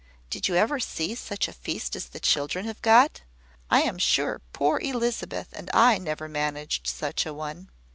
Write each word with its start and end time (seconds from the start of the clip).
Did 0.31 0.47
you 0.47 0.55
ever 0.55 0.79
see 0.79 1.13
such 1.13 1.47
a 1.47 1.53
feast 1.53 1.95
as 1.95 2.07
the 2.07 2.19
children 2.19 2.65
have 2.65 2.81
got? 2.81 3.21
I 3.69 3.83
am 3.83 3.99
sure 3.99 4.41
poor 4.51 4.79
Elizabeth 4.79 5.49
and 5.53 5.69
I 5.75 5.99
never 5.99 6.27
managed 6.27 6.87
such 6.87 7.23
a 7.27 7.33
one. 7.35 7.69